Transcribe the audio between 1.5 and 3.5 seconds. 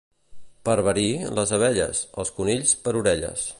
abelles; els conills, per orelles.